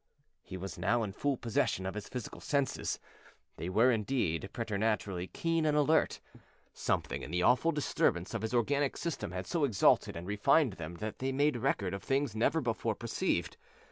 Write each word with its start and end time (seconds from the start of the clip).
He 0.41 0.57
was 0.57 0.79
now 0.79 1.03
in 1.03 1.11
full 1.11 1.37
possession 1.37 1.85
of 1.85 1.93
his 1.93 2.09
physical 2.09 2.41
senses. 2.41 2.97
They 3.57 3.69
were, 3.69 3.91
indeed, 3.91 4.49
preternaturally 4.51 5.27
keen 5.27 5.63
and 5.63 5.77
alert. 5.77 6.19
Something 6.73 7.21
in 7.21 7.29
the 7.29 7.43
awful 7.43 7.71
disturbance 7.71 8.33
of 8.33 8.41
his 8.41 8.51
organic 8.55 8.97
system 8.97 9.29
had 9.29 9.45
so 9.45 9.63
exalted 9.63 10.15
and 10.15 10.25
refined 10.25 10.73
them 10.73 10.95
that 10.95 11.19
they 11.19 11.31
made 11.31 11.57
record 11.57 11.93
of 11.93 12.01
things 12.01 12.33
never 12.35 12.61
before 12.61 12.95
perceived. 12.95 13.57